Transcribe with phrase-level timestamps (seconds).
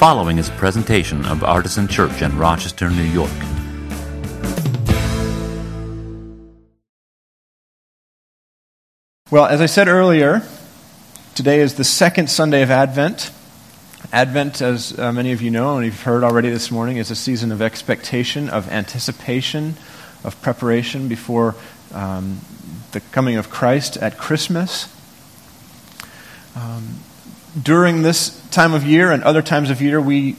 [0.00, 3.30] following is a presentation of Artisan Church in Rochester, New York.
[9.30, 10.40] Well, as I said earlier,
[11.34, 13.30] today is the second Sunday of Advent.
[14.10, 17.14] Advent, as uh, many of you know and you've heard already this morning, is a
[17.14, 19.74] season of expectation, of anticipation,
[20.24, 21.56] of preparation before
[21.92, 22.40] um,
[22.92, 24.88] the coming of Christ at Christmas.
[26.56, 27.00] Um,
[27.60, 30.36] during this time of year and other times of year, we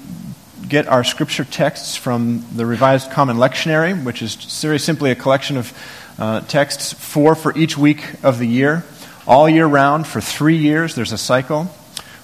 [0.68, 5.58] get our scripture texts from the Revised Common Lectionary, which is very simply a collection
[5.58, 5.74] of
[6.18, 8.84] uh, texts, four for each week of the year,
[9.28, 10.96] all year round for three years.
[10.96, 11.74] There's a cycle.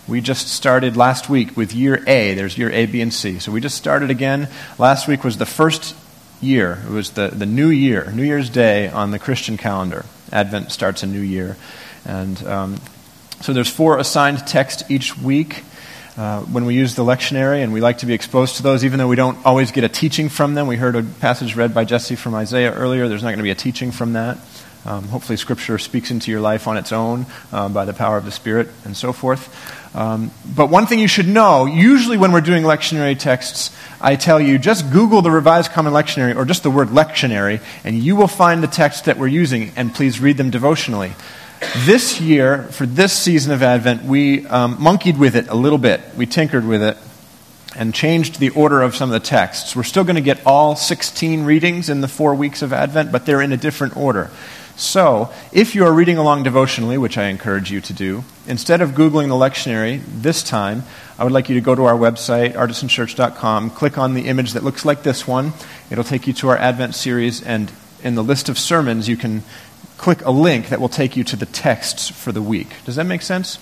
[0.08, 2.34] We just started last week with year A.
[2.36, 3.40] There's year A, B, and C.
[3.40, 4.48] So we just started again.
[4.78, 5.96] Last week was the first
[6.40, 6.82] year.
[6.86, 10.06] It was the, the new year, New Year's Day on the Christian calendar.
[10.32, 11.58] Advent starts a new year.
[12.06, 12.78] And um,
[13.42, 15.64] so there's four assigned texts each week.
[16.18, 18.98] Uh, when we use the lectionary, and we like to be exposed to those, even
[18.98, 20.66] though we don't always get a teaching from them.
[20.66, 23.08] We heard a passage read by Jesse from Isaiah earlier.
[23.08, 24.40] There's not going to be a teaching from that.
[24.84, 28.26] Um, hopefully, Scripture speaks into your life on its own uh, by the power of
[28.26, 29.96] the Spirit and so forth.
[29.96, 34.40] Um, but one thing you should know usually, when we're doing lectionary texts, I tell
[34.40, 38.28] you just Google the Revised Common Lectionary or just the word lectionary, and you will
[38.28, 41.14] find the text that we're using, and please read them devotionally.
[41.86, 46.02] This year, for this season of Advent, we um, monkeyed with it a little bit.
[46.16, 46.98] We tinkered with it
[47.76, 49.76] and changed the order of some of the texts.
[49.76, 53.26] We're still going to get all 16 readings in the four weeks of Advent, but
[53.26, 54.30] they're in a different order.
[54.76, 58.92] So, if you are reading along devotionally, which I encourage you to do, instead of
[58.92, 60.84] Googling the lectionary this time,
[61.18, 64.64] I would like you to go to our website, artisanchurch.com, click on the image that
[64.64, 65.54] looks like this one.
[65.90, 67.72] It'll take you to our Advent series, and
[68.04, 69.42] in the list of sermons, you can
[69.98, 72.68] click a link that will take you to the texts for the week.
[72.86, 73.60] Does that make sense?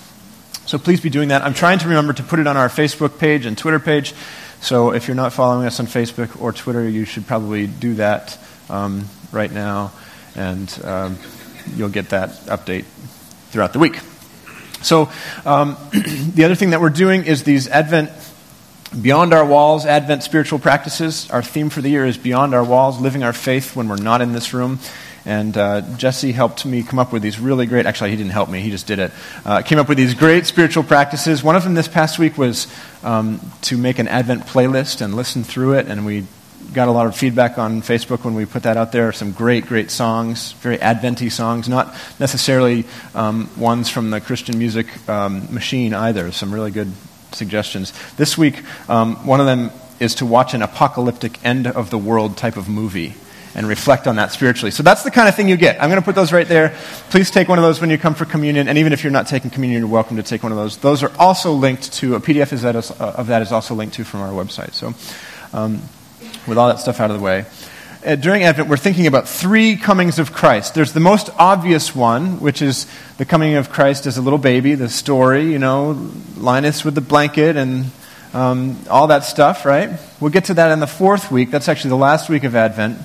[0.66, 1.44] So please be doing that.
[1.44, 4.14] I'm trying to remember to put it on our Facebook page and Twitter page.
[4.62, 8.38] So if you're not following us on Facebook or Twitter, you should probably do that
[8.70, 9.92] um, right now,
[10.36, 11.18] and um,
[11.76, 12.86] you'll get that update
[13.52, 14.00] throughout the week.
[14.82, 15.10] So
[15.46, 15.78] um,
[16.34, 18.10] the other thing that we're doing is these Advent
[19.00, 21.30] Beyond Our Walls Advent spiritual practices.
[21.30, 24.22] Our theme for the year is Beyond Our Walls, living our faith when we're not
[24.22, 24.80] in this room.
[25.26, 28.50] And uh, Jesse helped me come up with these really great, actually, he didn't help
[28.50, 29.12] me, he just did it.
[29.44, 31.44] Uh, came up with these great spiritual practices.
[31.44, 32.68] One of them this past week was
[33.04, 35.88] um, to make an Advent playlist and listen through it.
[35.88, 36.28] And we
[36.74, 39.12] got a lot of feedback on Facebook when we put that out there.
[39.12, 42.86] Some great, great songs, very Adventy songs, not necessarily
[43.16, 46.32] um, ones from the Christian music um, machine either.
[46.32, 46.92] Some really good
[47.32, 47.94] suggestions.
[48.18, 52.38] This week, um, one of them is to watch an apocalyptic end of the world
[52.38, 53.16] type of movie
[53.56, 54.70] and reflect on that spiritually.
[54.70, 55.82] So that's the kind of thing you get.
[55.82, 56.78] I'm going to put those right there.
[57.10, 58.68] Please take one of those when you come for communion.
[58.68, 60.78] And even if you're not taking communion, you're welcome to take one of those.
[60.78, 64.22] Those are also linked to, a PDF uh, of that is also linked to from
[64.22, 64.74] our website.
[64.74, 64.94] So
[65.58, 65.82] um,
[66.48, 67.46] with all that stuff out of the way.
[68.06, 70.76] Uh, during Advent, we're thinking about three comings of Christ.
[70.76, 72.86] There's the most obvious one, which is
[73.18, 77.02] the coming of Christ as a little baby, the story, you know, Linus with the
[77.02, 77.86] blanket and
[78.34, 79.98] um, all that stuff, right?
[80.20, 81.50] We'll get to that in the fourth week.
[81.50, 83.00] That's actually the last week of Advent.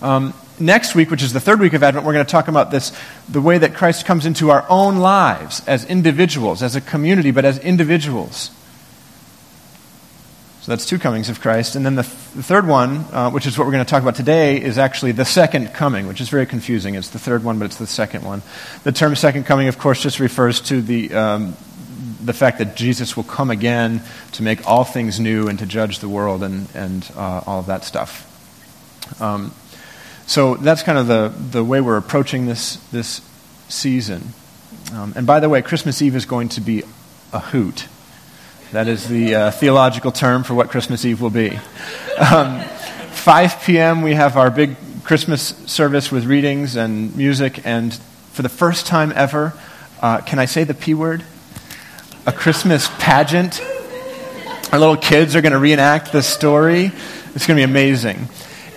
[0.00, 2.70] Um, next week, which is the third week of Advent, we're going to talk about
[2.70, 2.92] this
[3.28, 7.44] the way that Christ comes into our own lives as individuals, as a community, but
[7.44, 8.50] as individuals.
[10.62, 11.76] So that's two comings of Christ.
[11.76, 14.02] And then the, th- the third one, uh, which is what we're going to talk
[14.02, 16.94] about today, is actually the second coming, which is very confusing.
[16.94, 18.42] It's the third one, but it's the second one.
[18.84, 21.14] The term second coming, of course, just refers to the.
[21.14, 21.56] Um,
[22.22, 26.00] the fact that Jesus will come again to make all things new and to judge
[26.00, 28.26] the world and, and uh, all of that stuff.
[29.20, 29.54] Um,
[30.28, 33.22] so that's kind of the, the way we're approaching this, this
[33.70, 34.34] season.
[34.92, 36.82] Um, and by the way, Christmas Eve is going to be
[37.32, 37.88] a hoot.
[38.72, 41.58] That is the uh, theological term for what Christmas Eve will be.
[42.18, 47.64] Um, 5 p.m., we have our big Christmas service with readings and music.
[47.64, 47.94] And
[48.32, 49.54] for the first time ever,
[50.02, 51.24] uh, can I say the P word?
[52.26, 53.62] A Christmas pageant.
[54.72, 56.92] Our little kids are going to reenact the story.
[57.34, 58.28] It's going to be amazing.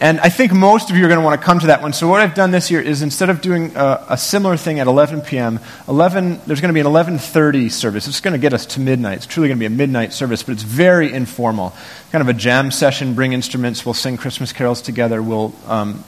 [0.02, 1.94] And I think most of you are going to want to come to that one.
[1.94, 4.88] So what I've done this year is instead of doing a, a similar thing at
[4.88, 8.08] 11 p.m., 11, there's going to be an 11:30 service.
[8.08, 9.18] It's going to get us to midnight.
[9.18, 11.76] It's truly going to be a midnight service, but it's very informal,
[12.12, 13.14] kind of a jam session.
[13.14, 13.86] Bring instruments.
[13.86, 15.22] We'll sing Christmas carols together.
[15.22, 16.04] We'll um,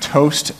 [0.00, 0.52] toast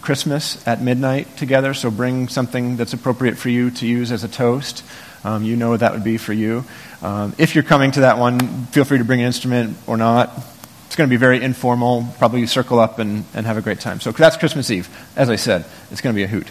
[0.00, 1.74] Christmas at midnight together.
[1.74, 4.82] So bring something that's appropriate for you to use as a toast.
[5.22, 6.64] Um, you know what that would be for you.
[7.02, 10.55] Um, if you're coming to that one, feel free to bring an instrument or not
[10.96, 12.08] it's going to be very informal.
[12.16, 14.00] Probably circle up and, and have a great time.
[14.00, 14.88] So that's Christmas Eve.
[15.14, 16.50] As I said, it's going to be a hoot.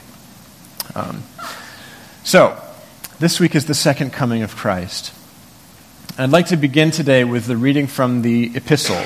[0.93, 1.23] Um,
[2.23, 2.55] so,
[3.17, 5.15] this week is the second coming of Christ.
[6.19, 9.01] I'd like to begin today with the reading from the epistle,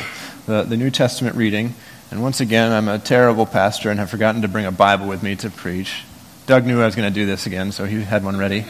[0.45, 1.73] the, the New Testament reading.
[2.11, 5.23] And once again, I'm a terrible pastor and have forgotten to bring a Bible with
[5.23, 6.03] me to preach.
[6.47, 8.65] Doug knew I was going to do this again, so he had one ready.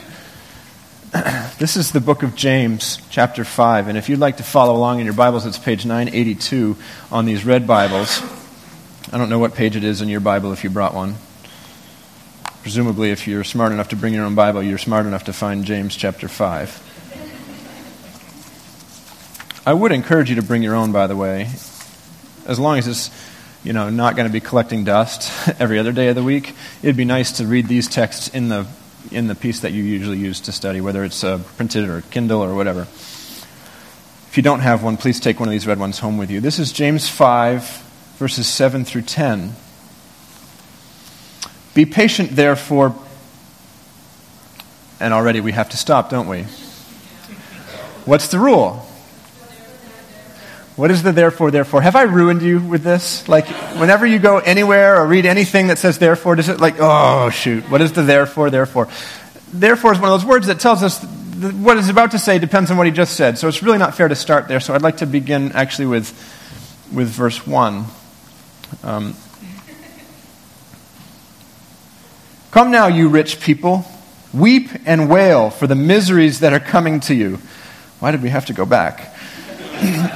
[1.57, 3.88] this is the book of James, chapter 5.
[3.88, 6.77] And if you'd like to follow along in your Bibles, it's page 982
[7.11, 8.21] on these red Bibles.
[9.11, 11.15] I don't know what page it is in your Bible if you brought one.
[12.61, 15.65] Presumably, if you're smart enough to bring your own Bible, you're smart enough to find
[15.65, 16.83] James chapter 5.
[19.65, 21.50] I would encourage you to bring your own, by the way,
[22.45, 23.09] as long as it's
[23.63, 26.53] you know not going to be collecting dust every other day of the week.
[26.83, 28.67] It'd be nice to read these texts in the
[29.11, 32.44] in the piece that you usually use to study, whether it's uh, printed or Kindle
[32.44, 32.81] or whatever.
[32.81, 36.39] If you don't have one, please take one of these red ones home with you.
[36.39, 37.63] This is James 5,
[38.17, 39.56] verses 7 through 10.
[41.73, 42.95] Be patient, therefore.
[45.00, 46.44] And already we have to stop, don't we?
[48.06, 48.88] What's the rule?
[50.79, 51.81] What is the therefore, therefore?
[51.81, 53.27] Have I ruined you with this?
[53.27, 53.47] Like,
[53.77, 57.69] whenever you go anywhere or read anything that says therefore, does it like, oh, shoot,
[57.69, 58.87] what is the therefore, therefore?
[59.51, 62.71] Therefore is one of those words that tells us what is about to say depends
[62.71, 63.37] on what he just said.
[63.37, 64.61] So it's really not fair to start there.
[64.61, 66.11] So I'd like to begin actually with,
[66.93, 67.83] with verse 1.
[68.81, 69.15] Um,
[72.51, 73.83] Come now, you rich people,
[74.33, 77.39] weep and wail for the miseries that are coming to you.
[77.99, 79.13] Why did we have to go back?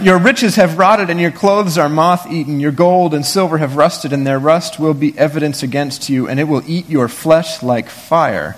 [0.02, 2.60] Your riches have rotted, and your clothes are moth eaten.
[2.60, 6.40] Your gold and silver have rusted, and their rust will be evidence against you, and
[6.40, 8.56] it will eat your flesh like fire.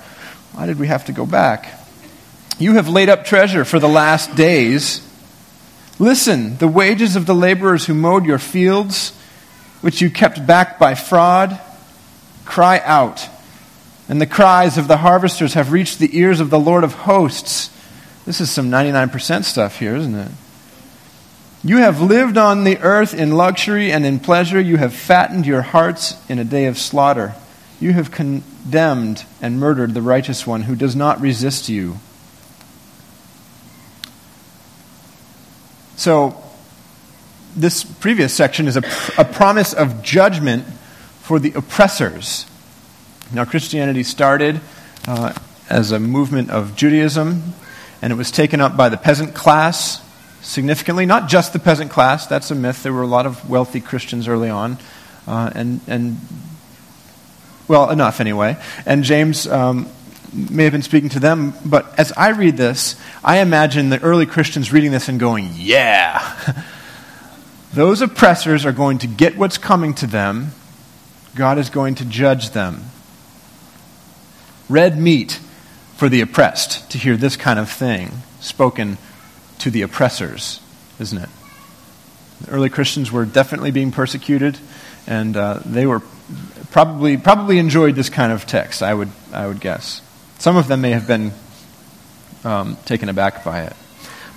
[0.54, 1.80] Why did we have to go back?
[2.58, 5.02] You have laid up treasure for the last days.
[6.00, 9.12] Listen, the wages of the laborers who mowed your fields,
[9.82, 11.60] which you kept back by fraud,
[12.46, 13.28] cry out.
[14.08, 17.70] And the cries of the harvesters have reached the ears of the Lord of hosts.
[18.26, 20.32] This is some 99% stuff here, isn't it?
[21.66, 24.62] You have lived on the earth in luxury and in pleasure.
[24.62, 27.34] You have fattened your hearts in a day of slaughter.
[27.80, 31.98] You have condemned and murdered the righteous one who does not resist you.
[35.96, 36.40] So,
[37.56, 38.84] this previous section is a,
[39.18, 40.66] a promise of judgment
[41.22, 42.46] for the oppressors.
[43.34, 44.62] Now, Christianity started
[45.08, 45.34] uh,
[45.68, 47.56] as a movement of Judaism,
[48.04, 50.05] and it was taken up by the peasant class
[50.46, 52.84] significantly, not just the peasant class, that's a myth.
[52.84, 54.78] There were a lot of wealthy Christians early on,
[55.28, 56.18] uh, and, and,
[57.68, 58.58] well, enough anyway.
[58.86, 59.90] And James um,
[60.32, 64.26] may have been speaking to them, but as I read this, I imagine the early
[64.26, 66.64] Christians reading this and going, yeah.
[67.74, 70.52] Those oppressors are going to get what's coming to them.
[71.36, 72.86] God is going to judge them.
[74.70, 75.40] Red meat
[75.96, 78.98] for the oppressed to hear this kind of thing spoken
[79.60, 80.60] to the oppressors,
[81.00, 81.30] isn't it?
[82.42, 84.58] The early Christians were definitely being persecuted,
[85.08, 86.02] and uh, they were
[86.72, 90.02] probably, probably enjoyed this kind of text, I would, I would guess.
[90.40, 91.32] Some of them may have been
[92.44, 93.74] um, taken aback by it.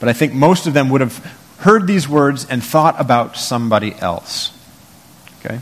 [0.00, 1.18] But I think most of them would have
[1.58, 4.52] heard these words and thought about somebody else.
[5.40, 5.60] Okay?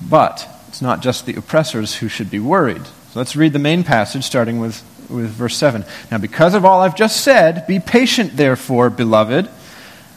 [0.00, 2.86] But it's not just the oppressors who should be worried.
[2.86, 5.84] So let's read the main passage starting with with verse 7.
[6.10, 9.48] Now, because of all I've just said, be patient, therefore, beloved,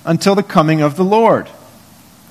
[0.06, 1.50] until the coming of the Lord.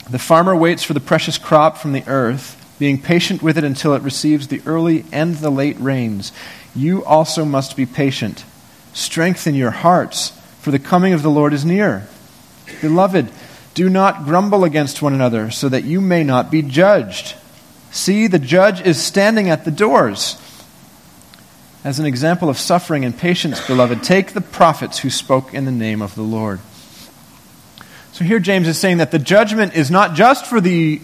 [0.08, 3.94] The farmer waits for the precious crop from the earth, being patient with it until
[3.94, 6.32] it receives the early and the late rains.
[6.74, 8.44] You also must be patient.
[8.92, 12.06] Strengthen your hearts, for the coming of the Lord is near.
[12.80, 13.30] Beloved,
[13.74, 17.34] do not grumble against one another, so that you may not be judged.
[17.90, 20.36] See, the judge is standing at the doors.
[21.84, 25.70] As an example of suffering and patience, beloved, take the prophets who spoke in the
[25.70, 26.60] name of the Lord.
[28.12, 31.02] So here James is saying that the judgment is not just for the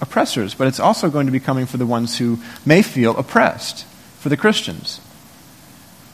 [0.00, 3.84] oppressors, but it's also going to be coming for the ones who may feel oppressed,
[4.20, 5.00] for the Christians.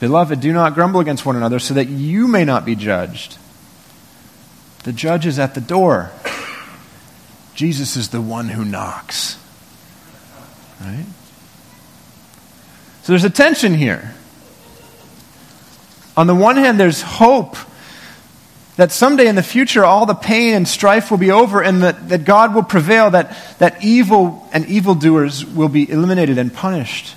[0.00, 3.36] Beloved, do not grumble against one another so that you may not be judged.
[4.84, 6.12] The judge is at the door.
[7.54, 9.38] Jesus is the one who knocks.
[10.80, 11.04] Right?
[13.02, 14.14] So there's a tension here.
[16.16, 17.56] On the one hand, there's hope
[18.76, 22.08] that someday in the future all the pain and strife will be over and that,
[22.10, 27.16] that God will prevail, that, that evil and evildoers will be eliminated and punished.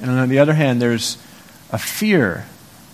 [0.00, 1.18] And on the other hand, there's
[1.70, 2.46] a fear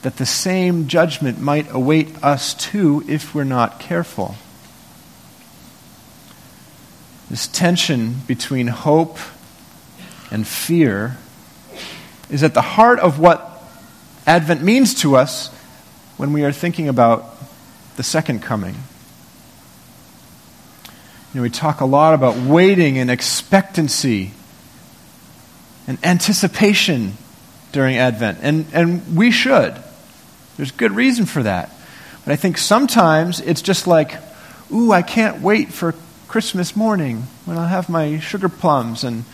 [0.03, 4.37] that the same judgment might await us too if we're not careful.
[7.29, 9.19] This tension between hope
[10.31, 11.19] and fear
[12.31, 13.63] is at the heart of what
[14.27, 15.49] Advent means to us
[16.17, 17.37] when we are thinking about
[17.97, 18.75] the second coming.
[21.33, 24.33] You know, we talk a lot about waiting and expectancy
[25.87, 27.15] and anticipation
[27.73, 29.75] during Advent, and, and we should.
[30.57, 31.71] There's good reason for that.
[32.25, 34.17] But I think sometimes it's just like,
[34.73, 35.95] ooh, I can't wait for
[36.29, 39.25] Christmas morning when I'll have my sugar plums and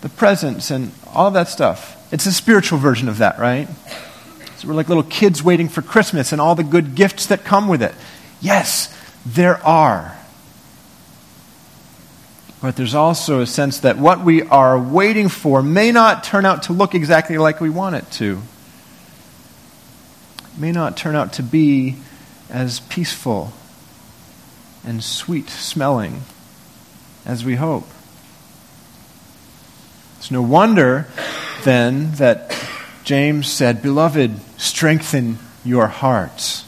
[0.00, 1.96] the presents and all that stuff.
[2.12, 3.68] It's a spiritual version of that, right?
[4.56, 7.68] So we're like little kids waiting for Christmas and all the good gifts that come
[7.68, 7.94] with it.
[8.40, 10.16] Yes, there are.
[12.60, 16.64] But there's also a sense that what we are waiting for may not turn out
[16.64, 18.42] to look exactly like we want it to.
[20.58, 21.96] May not turn out to be
[22.50, 23.52] as peaceful
[24.84, 26.22] and sweet smelling
[27.24, 27.86] as we hope.
[30.18, 31.06] It's no wonder,
[31.64, 32.56] then, that
[33.04, 36.64] James said, Beloved, strengthen your hearts.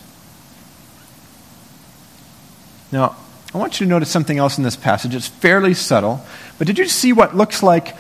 [2.91, 3.17] Now,
[3.55, 5.15] I want you to notice something else in this passage.
[5.15, 6.25] It's fairly subtle,
[6.59, 7.95] but did you see what looks like,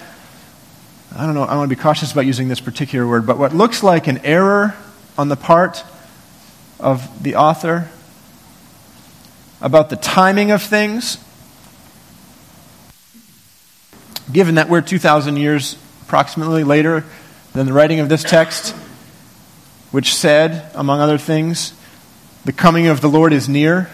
[1.14, 3.54] I don't know, I want to be cautious about using this particular word, but what
[3.54, 4.74] looks like an error
[5.18, 5.84] on the part
[6.80, 7.88] of the author
[9.60, 11.18] about the timing of things?
[14.32, 15.76] Given that we're 2,000 years
[16.12, 17.06] approximately later
[17.54, 18.74] than the writing of this text,
[19.92, 21.72] which said, among other things,
[22.44, 23.90] the coming of the Lord is near.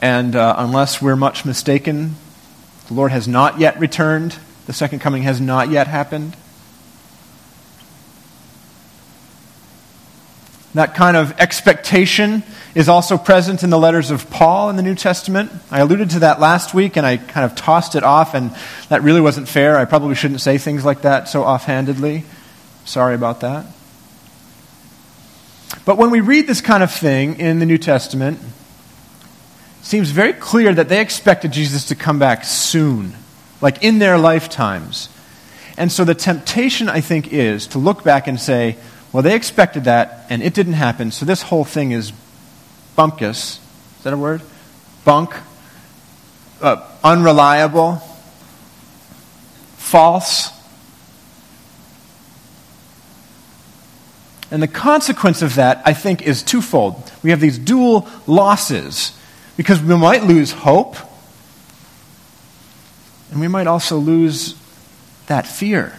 [0.00, 2.16] And uh, unless we're much mistaken,
[2.88, 4.40] the Lord has not yet returned.
[4.66, 6.36] The second coming has not yet happened.
[10.74, 12.44] That kind of expectation
[12.76, 15.50] is also present in the letters of Paul in the New Testament.
[15.70, 18.54] I alluded to that last week and I kind of tossed it off, and
[18.88, 19.76] that really wasn't fair.
[19.76, 22.22] I probably shouldn't say things like that so offhandedly.
[22.84, 23.66] Sorry about that.
[25.84, 30.34] But when we read this kind of thing in the New Testament, it seems very
[30.34, 33.14] clear that they expected Jesus to come back soon,
[33.60, 35.08] like in their lifetimes.
[35.76, 38.76] And so the temptation, I think, is to look back and say,
[39.12, 42.12] well, they expected that, and it didn't happen, so this whole thing is
[42.96, 43.58] bunkus.
[43.98, 44.42] Is that a word?
[45.04, 45.34] Bunk.
[46.60, 47.96] Uh, unreliable.
[49.76, 50.50] False.
[54.50, 57.10] And the consequence of that, I think, is twofold.
[57.22, 59.12] We have these dual losses
[59.56, 60.96] because we might lose hope,
[63.30, 64.54] and we might also lose
[65.26, 65.98] that fear.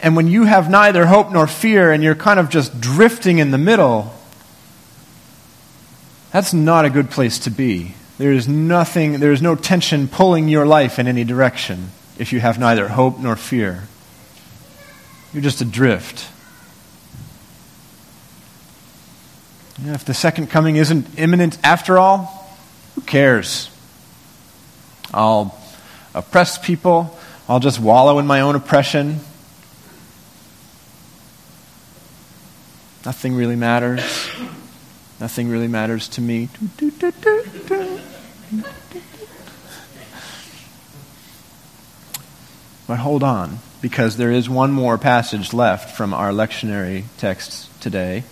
[0.00, 3.50] And when you have neither hope nor fear and you're kind of just drifting in
[3.50, 4.14] the middle,
[6.32, 7.94] that's not a good place to be.
[8.18, 12.40] There is nothing, there is no tension pulling your life in any direction if you
[12.40, 13.84] have neither hope nor fear.
[15.32, 16.28] You're just adrift.
[19.84, 22.48] Yeah, if the second coming isn't imminent after all,
[22.94, 23.70] who cares?
[25.14, 25.56] I'll
[26.14, 27.16] oppress people.
[27.48, 29.20] I'll just wallow in my own oppression.
[33.08, 34.02] Nothing really matters.
[35.18, 36.50] Nothing really matters to me.
[42.86, 48.24] But hold on, because there is one more passage left from our lectionary texts today.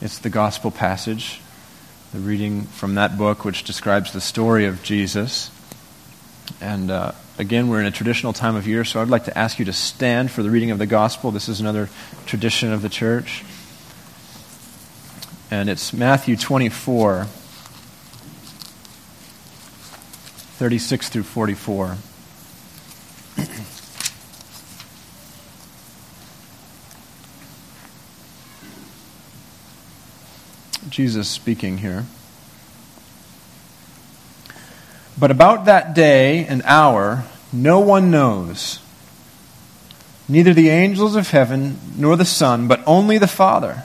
[0.00, 1.40] It's the gospel passage,
[2.12, 5.52] the reading from that book which describes the story of Jesus.
[6.60, 9.60] And uh, again, we're in a traditional time of year, so I'd like to ask
[9.60, 11.30] you to stand for the reading of the gospel.
[11.30, 11.88] This is another
[12.26, 13.44] tradition of the church
[15.50, 17.24] and it's Matthew 24,
[20.58, 21.96] 36 through 44.
[30.88, 32.04] Jesus speaking here.
[35.18, 38.78] But about that day and hour, no one knows,
[40.28, 43.84] neither the angels of heaven nor the Son, but only the Father.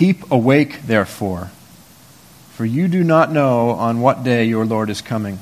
[0.00, 1.50] Keep awake, therefore,
[2.54, 5.38] for you do not know on what day your Lord is coming.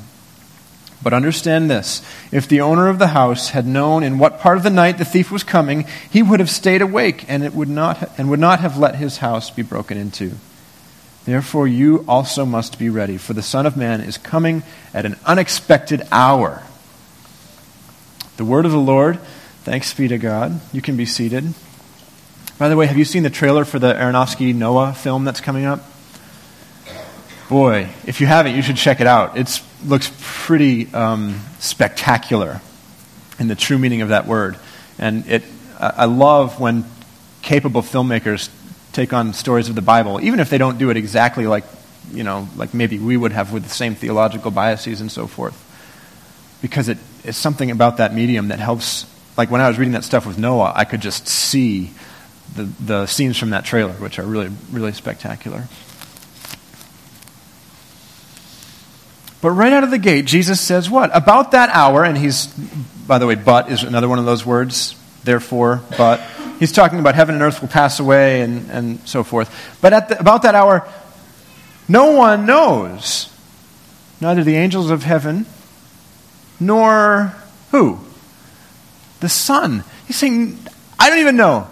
[1.01, 4.65] But understand this if the owner of the house had known in what part of
[4.65, 8.19] the night the thief was coming, he would have stayed awake and, it would not,
[8.19, 10.33] and would not have let his house be broken into.
[11.25, 15.15] Therefore, you also must be ready, for the Son of Man is coming at an
[15.25, 16.65] unexpected hour.
[18.39, 19.21] The word of the Lord.
[19.63, 20.61] Thanks be to God.
[20.73, 21.55] You can be seated.
[22.59, 25.65] By the way, have you seen the trailer for the Aronofsky Noah film that's coming
[25.65, 25.85] up?
[27.49, 29.39] Boy, if you haven't, you should check it out.
[29.39, 32.61] It looks pretty um, spectacular
[33.39, 34.59] in the true meaning of that word.
[34.99, 35.45] And it,
[35.79, 36.85] I love when
[37.43, 38.51] capable filmmakers
[38.93, 41.63] take on stories of the Bible, even if they don't do it exactly like,
[42.13, 45.55] you know, like maybe we would have with the same theological biases and so forth.
[46.61, 49.07] Because it, it's something about that medium that helps.
[49.37, 51.93] Like when I was reading that stuff with Noah, I could just see
[52.55, 55.65] the, the scenes from that trailer, which are really, really spectacular.
[59.41, 61.15] But right out of the gate, Jesus says what?
[61.17, 62.47] About that hour, and he's,
[63.07, 66.21] by the way, but is another one of those words, therefore, but.
[66.59, 69.79] He's talking about heaven and earth will pass away and, and so forth.
[69.81, 70.89] But at the, about that hour,
[71.87, 73.33] no one knows,
[74.21, 75.47] neither the angels of heaven,
[76.59, 77.33] nor
[77.71, 78.01] who?
[79.21, 79.85] The Son.
[80.07, 80.59] He's saying,
[80.99, 81.69] I don't even know.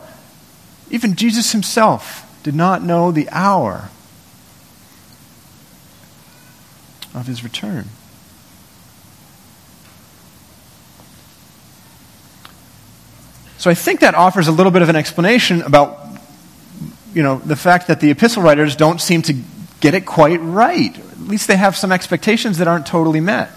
[0.90, 3.90] Even Jesus himself did not know the hour
[7.14, 7.86] of his return.
[13.58, 16.06] So I think that offers a little bit of an explanation about
[17.14, 19.32] you know, the fact that the epistle writers don't seem to
[19.80, 20.96] get it quite right.
[20.96, 23.50] At least they have some expectations that aren't totally met.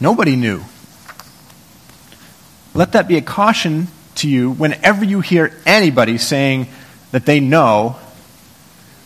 [0.00, 0.62] Nobody knew.
[2.74, 3.86] Let that be a caution
[4.16, 6.68] to you whenever you hear anybody saying
[7.12, 7.96] that they know,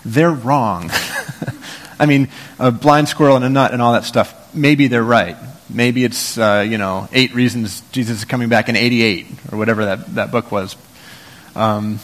[0.04, 0.90] they're wrong.
[1.98, 5.36] I mean, a blind squirrel and a nut and all that stuff, maybe they're right.
[5.68, 9.84] Maybe it's, uh, you know, eight reasons Jesus is coming back in 88, or whatever
[9.86, 10.76] that, that book was.
[11.54, 11.98] Um,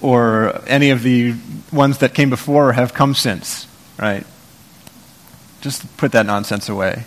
[0.00, 1.34] or any of the
[1.72, 3.66] ones that came before have come since,
[3.98, 4.26] right?
[5.60, 7.04] Just put that nonsense away.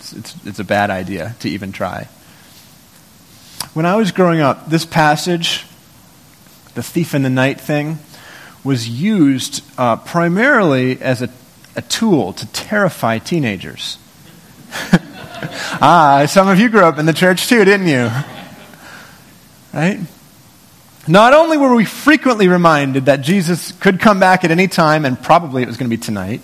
[0.00, 2.08] It's, it's, it's a bad idea to even try.
[3.74, 5.64] When I was growing up, this passage,
[6.74, 7.98] the thief in the night thing,
[8.62, 11.30] was used uh, primarily as a,
[11.74, 13.96] a tool to terrify teenagers.
[15.80, 18.10] ah, some of you grew up in the church too, didn't you?
[19.72, 20.00] Right?
[21.08, 25.20] Not only were we frequently reminded that Jesus could come back at any time, and
[25.20, 26.42] probably it was going to be tonight,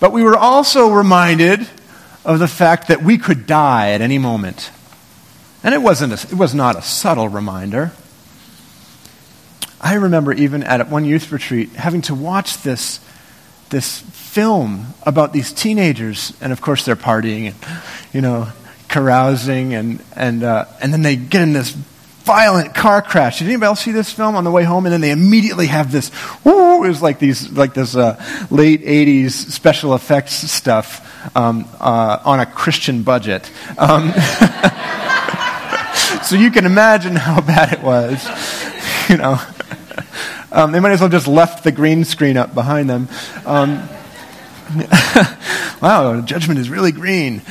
[0.00, 1.68] but we were also reminded
[2.24, 4.70] of the fact that we could die at any moment.
[5.62, 7.92] And it, wasn't a, it was not a subtle reminder.
[9.80, 13.00] I remember even at one youth retreat having to watch this,
[13.70, 17.82] this film about these teenagers, and of course they're partying and,
[18.12, 18.48] you know,
[18.88, 21.76] carousing, and, and, uh, and then they get in this
[22.24, 23.38] violent car crash.
[23.38, 24.86] Did anybody else see this film on the way home?
[24.86, 26.08] And then they immediately have this,
[26.42, 28.16] whoo, it was like these, like this uh,
[28.50, 33.50] late 80s special effects stuff um, uh, on a Christian budget.
[33.76, 34.12] Um,
[36.22, 38.26] so you can imagine how bad it was,
[39.10, 39.38] you know.
[40.50, 43.08] Um, they might as well just left the green screen up behind them.
[43.44, 43.86] Um,
[45.82, 47.42] wow, judgment is really green.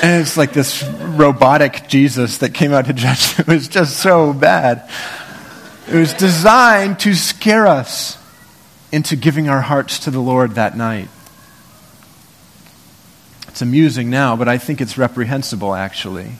[0.00, 3.38] And it's like this robotic Jesus that came out to judge.
[3.40, 4.88] It was just so bad.
[5.88, 8.16] It was designed to scare us
[8.92, 11.08] into giving our hearts to the Lord that night.
[13.48, 16.30] It's amusing now, but I think it's reprehensible, actually.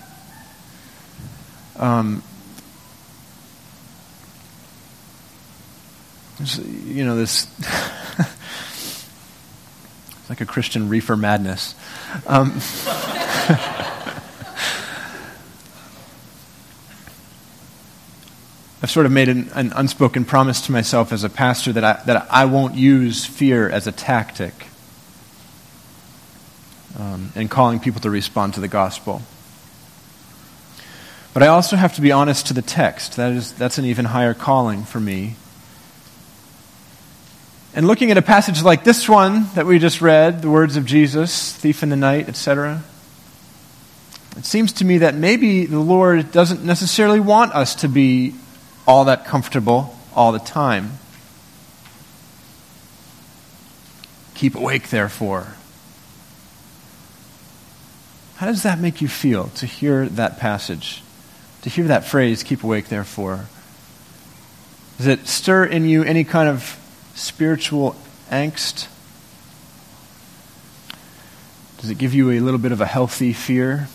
[1.77, 2.23] Um,
[6.87, 7.49] you know, this.
[10.19, 11.75] it's like a Christian reefer madness.
[12.27, 12.61] Um,
[18.83, 22.03] I've sort of made an, an, unspoken promise to myself as a pastor that I,
[22.05, 24.53] that I won't use fear as a tactic
[26.99, 29.23] um, in calling people to respond to the gospel.
[31.33, 33.17] But I also have to be honest to the text.
[33.17, 35.37] That is, that's an even higher calling for me.
[37.75, 40.85] And looking at a passage like this one that we just read, the words of
[40.85, 42.83] Jesus, thief in the night, etc.,
[44.39, 48.35] it seems to me that maybe the Lord doesn't necessarily want us to be
[48.87, 50.93] all that comfortable all the time.
[54.37, 55.49] Keep awake, therefore.
[58.37, 61.03] How does that make you feel to hear that passage?
[61.63, 63.47] To hear that phrase, keep awake, therefore?
[64.99, 66.79] Does it stir in you any kind of
[67.17, 67.97] spiritual
[68.31, 68.87] angst?
[71.79, 73.89] Does it give you a little bit of a healthy fear?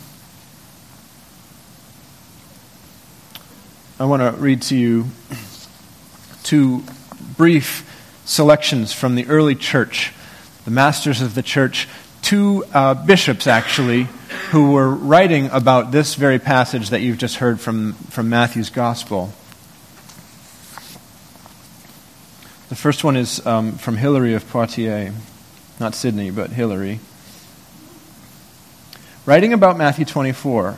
[4.00, 5.06] I want to read to you
[6.42, 6.84] two
[7.38, 7.88] brief
[8.26, 10.14] selections from the early church,
[10.66, 11.88] the masters of the church,
[12.24, 14.08] two uh, bishops actually,
[14.50, 19.32] who were writing about this very passage that you've just heard from, from Matthew's gospel.
[22.70, 25.14] The first one is um, from Hilary of Poitiers,
[25.80, 27.00] not Sidney, but Hilary.
[29.28, 30.78] Writing about Matthew 24,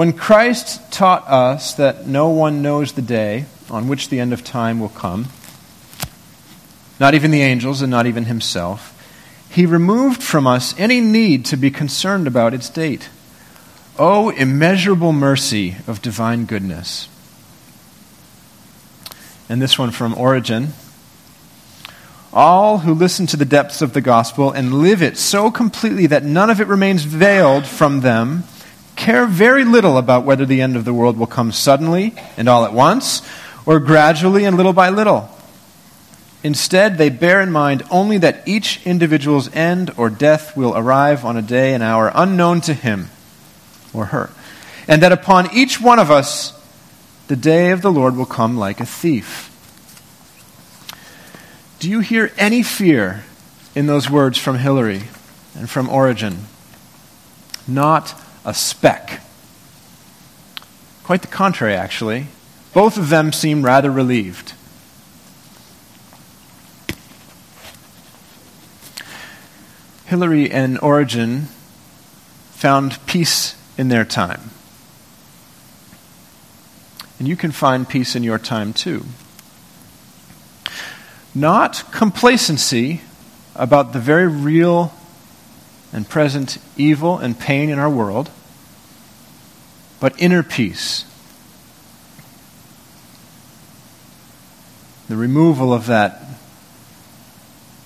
[0.00, 4.42] when Christ taught us that no one knows the day on which the end of
[4.42, 5.26] time will come,
[6.98, 8.96] not even the angels and not even himself,
[9.50, 13.10] he removed from us any need to be concerned about its date.
[13.98, 17.06] O oh, immeasurable mercy of divine goodness!
[19.50, 20.68] and this one from Origen.
[22.32, 26.24] All who listen to the depths of the gospel and live it so completely that
[26.24, 28.44] none of it remains veiled from them
[29.00, 32.64] care very little about whether the end of the world will come suddenly and all
[32.64, 33.22] at once
[33.66, 35.28] or gradually and little by little.
[36.42, 41.36] Instead, they bear in mind only that each individual's end or death will arrive on
[41.36, 43.10] a day and hour unknown to him
[43.92, 44.30] or her,
[44.86, 46.56] and that upon each one of us
[47.28, 49.48] the day of the Lord will come like a thief.
[51.78, 53.24] Do you hear any fear
[53.74, 55.04] in those words from Hilary
[55.54, 56.46] and from Origen?
[57.66, 59.20] Not a speck.
[61.04, 62.26] Quite the contrary, actually.
[62.72, 64.54] Both of them seem rather relieved.
[70.06, 71.48] Hilary and Origen
[72.52, 74.50] found peace in their time.
[77.18, 79.04] And you can find peace in your time too.
[81.34, 83.02] Not complacency
[83.54, 84.92] about the very real
[85.92, 88.30] and present evil and pain in our world,
[89.98, 91.04] but inner peace.
[95.08, 96.24] The removal of that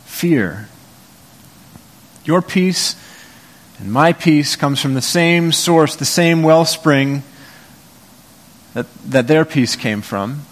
[0.05, 0.69] fear.
[2.25, 2.97] Your peace
[3.79, 7.23] and my peace comes from the same source, the same wellspring
[8.73, 10.43] that, that their peace came from.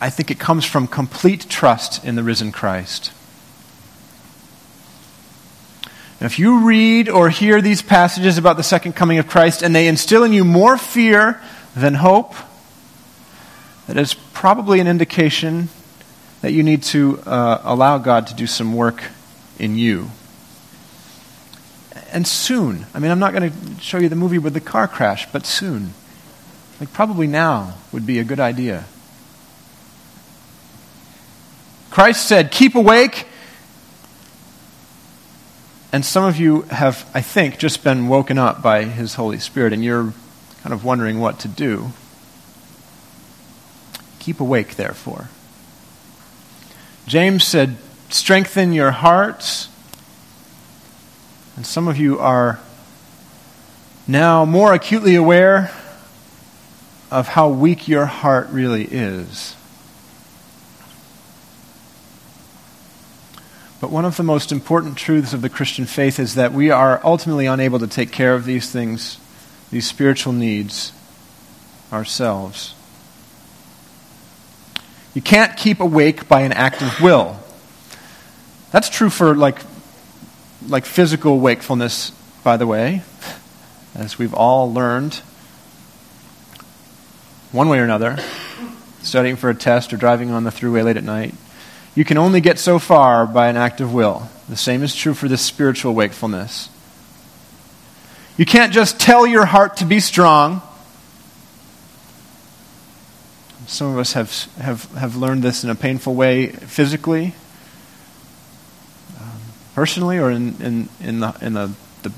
[0.00, 3.12] I think it comes from complete trust in the risen Christ.
[6.20, 9.86] If you read or hear these passages about the second coming of Christ and they
[9.86, 11.40] instill in you more fear
[11.76, 12.34] than hope,
[13.86, 15.68] that is probably an indication
[16.40, 19.02] that you need to uh, allow God to do some work
[19.60, 20.10] in you.
[22.12, 22.86] And soon.
[22.94, 25.46] I mean, I'm not going to show you the movie with the car crash, but
[25.46, 25.94] soon.
[26.80, 28.84] Like, probably now would be a good idea.
[31.90, 33.26] Christ said, Keep awake.
[35.92, 39.72] And some of you have, I think, just been woken up by His Holy Spirit,
[39.72, 40.12] and you're
[40.62, 41.92] kind of wondering what to do.
[44.18, 45.30] Keep awake, therefore.
[47.06, 47.76] James said,
[48.10, 49.68] Strengthen your hearts.
[51.56, 52.58] And some of you are
[54.06, 55.70] now more acutely aware
[57.10, 59.56] of how weak your heart really is.
[63.80, 67.00] But one of the most important truths of the Christian faith is that we are
[67.04, 69.18] ultimately unable to take care of these things,
[69.70, 70.92] these spiritual needs,
[71.92, 72.74] ourselves.
[75.14, 77.38] You can't keep awake by an act of will.
[78.72, 79.60] That's true for like,
[80.66, 82.10] like physical wakefulness,
[82.42, 83.02] by the way,
[83.94, 85.14] as we've all learned
[87.52, 88.18] one way or another,
[89.02, 91.34] studying for a test or driving on the thruway late at night.
[91.94, 94.28] You can only get so far by an act of will.
[94.48, 96.68] The same is true for this spiritual wakefulness.
[98.36, 100.62] You can't just tell your heart to be strong.
[103.66, 107.34] Some of us have, have, have learned this in a painful way physically,
[109.20, 109.40] um,
[109.74, 111.72] personally, or in, in, in, the, in the,
[112.02, 112.12] the,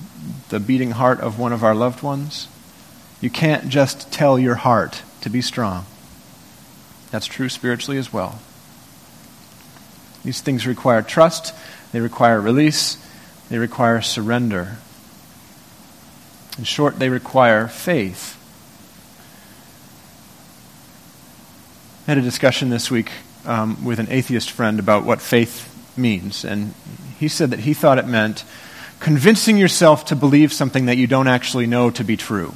[0.50, 2.46] the beating heart of one of our loved ones.
[3.20, 5.86] You can't just tell your heart to be strong.
[7.10, 8.40] That's true spiritually as well.
[10.24, 11.54] These things require trust,
[11.92, 12.98] they require release,
[13.48, 14.76] they require surrender.
[16.58, 18.36] In short, they require faith.
[22.06, 23.10] I had a discussion this week
[23.46, 26.74] um, with an atheist friend about what faith means, and
[27.18, 28.44] he said that he thought it meant
[28.98, 32.54] convincing yourself to believe something that you don't actually know to be true.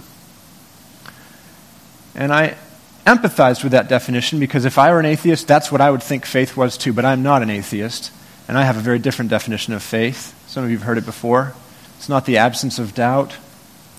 [2.14, 2.56] And I,
[3.06, 6.24] empathized with that definition because if I were an atheist, that's what I would think
[6.24, 6.92] faith was too.
[6.92, 8.12] But I'm not an atheist,
[8.48, 10.34] and I have a very different definition of faith.
[10.48, 11.54] Some of you have heard it before.
[11.96, 13.36] It's not the absence of doubt.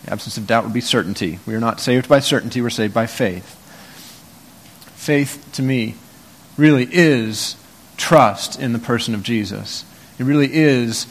[0.06, 1.40] The absence of doubt would be certainty.
[1.46, 3.62] We are not saved by certainty, we're saved by faith.
[4.96, 5.96] Faith, to me,
[6.58, 7.58] really is
[7.98, 9.86] trust in the person of Jesus.
[10.18, 11.08] It really is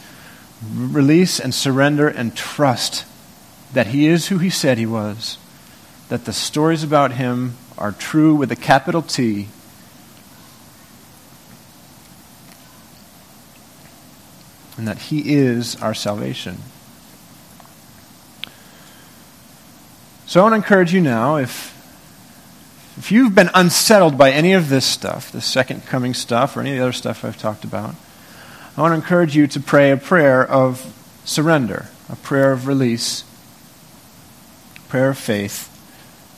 [0.73, 3.05] release and surrender and trust
[3.73, 5.37] that He is who He said He was,
[6.09, 9.47] that the stories about Him are true with a capital T.
[14.77, 16.57] And that He is our salvation.
[20.25, 21.73] So I want to encourage you now, if,
[22.97, 26.71] if you've been unsettled by any of this stuff, the second coming stuff, or any
[26.71, 27.95] of the other stuff I've talked about,
[28.75, 33.23] I want to encourage you to pray a prayer of surrender, a prayer of release,
[34.75, 35.71] a prayer of faith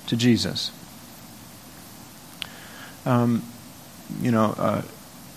[0.08, 0.72] to Jesus.
[3.08, 3.42] Um,
[4.22, 4.82] you know, uh,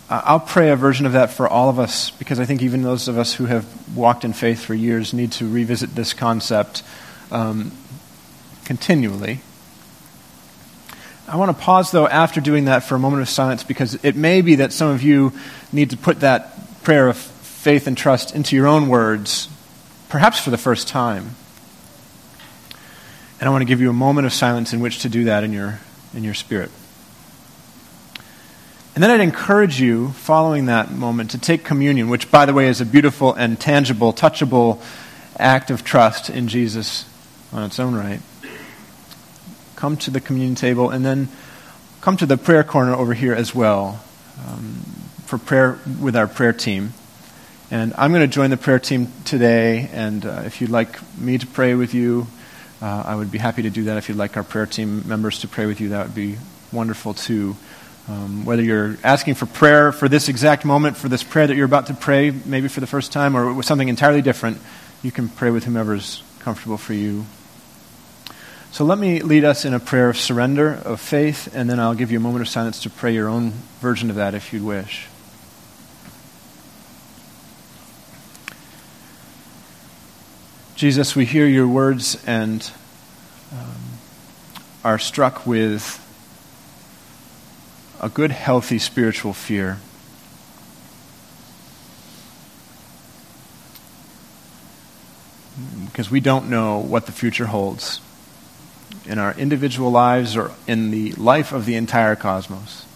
[0.09, 3.07] I'll pray a version of that for all of us because I think even those
[3.07, 3.65] of us who have
[3.97, 6.83] walked in faith for years need to revisit this concept
[7.31, 7.71] um,
[8.65, 9.41] continually.
[11.29, 14.17] I want to pause, though, after doing that for a moment of silence because it
[14.17, 15.33] may be that some of you
[15.73, 19.49] need to put that prayer of faith and trust into your own words,
[20.09, 21.37] perhaps for the first time.
[23.39, 25.45] And I want to give you a moment of silence in which to do that
[25.45, 25.79] in your,
[26.15, 26.73] in your spirit.
[29.01, 32.69] And then I'd encourage you, following that moment, to take communion, which, by the way,
[32.69, 34.79] is a beautiful and tangible, touchable
[35.39, 37.07] act of trust in Jesus
[37.51, 38.21] on its own right.
[39.75, 41.31] Come to the communion table and then
[42.03, 44.05] come to the prayer corner over here as well.
[44.47, 44.85] Um,
[45.25, 46.93] for prayer with our prayer team.
[47.71, 49.89] And I'm going to join the prayer team today.
[49.95, 52.27] And uh, if you'd like me to pray with you,
[52.83, 53.97] uh, I would be happy to do that.
[53.97, 56.37] If you'd like our prayer team members to pray with you, that would be
[56.71, 57.57] wonderful too.
[58.09, 61.67] Um, whether you're asking for prayer for this exact moment, for this prayer that you're
[61.67, 64.59] about to pray, maybe for the first time, or with something entirely different,
[65.03, 67.27] you can pray with whomever's comfortable for you.
[68.73, 71.95] So let me lead us in a prayer of surrender, of faith, and then I'll
[71.95, 74.65] give you a moment of silence to pray your own version of that if you'd
[74.65, 75.07] wish.
[80.77, 82.71] Jesus, we hear your words and
[83.53, 83.83] um,
[84.83, 85.99] are struck with
[88.01, 89.79] a good, healthy spiritual fear.
[95.85, 98.01] Because we don't know what the future holds
[99.05, 102.87] in our individual lives or in the life of the entire cosmos.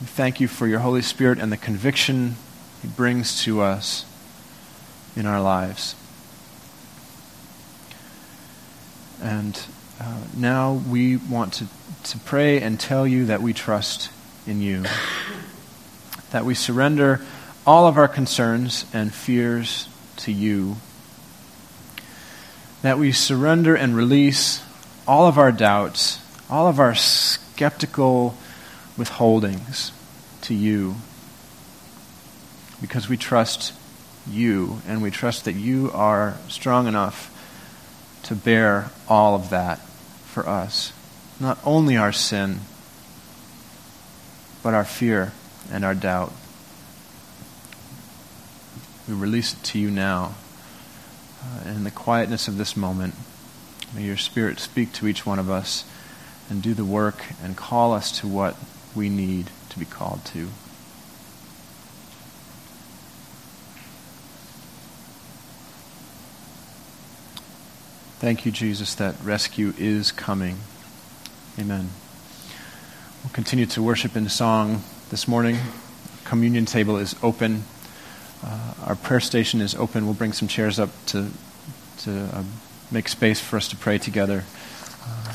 [0.00, 2.36] We thank you for your Holy Spirit and the conviction
[2.80, 4.04] he brings to us
[5.16, 5.96] in our lives.
[9.20, 9.60] And
[10.00, 11.66] uh, now we want to,
[12.04, 14.10] to pray and tell you that we trust
[14.46, 14.84] in you,
[16.30, 17.20] that we surrender
[17.66, 20.76] all of our concerns and fears to you,
[22.80, 24.64] that we surrender and release
[25.06, 28.34] all of our doubts, all of our skeptical
[28.96, 29.90] withholdings
[30.40, 30.94] to you.
[32.80, 33.74] Because we trust
[34.26, 37.26] you and we trust that you are strong enough
[38.22, 39.78] to bear all of that
[40.30, 40.92] for us.
[41.38, 42.60] Not only our sin,
[44.62, 45.32] but our fear
[45.72, 46.32] and our doubt.
[49.08, 50.34] We release it to you now.
[51.42, 53.14] Uh, in the quietness of this moment,
[53.94, 55.84] may your Spirit speak to each one of us
[56.50, 58.56] and do the work and call us to what
[58.94, 60.48] we need to be called to.
[68.20, 70.58] Thank you, Jesus, that rescue is coming.
[71.58, 71.88] Amen.
[73.24, 75.56] We'll continue to worship in song this morning.
[76.24, 77.64] Communion table is open.
[78.44, 80.04] Uh, our prayer station is open.
[80.04, 81.30] We'll bring some chairs up to,
[82.00, 82.42] to uh,
[82.90, 84.44] make space for us to pray together.
[85.02, 85.32] Uh,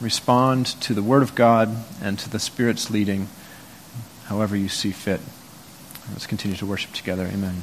[0.00, 3.28] respond to the Word of God and to the Spirit's leading,
[4.24, 5.20] however you see fit.
[6.10, 7.30] Let's continue to worship together.
[7.32, 7.62] Amen.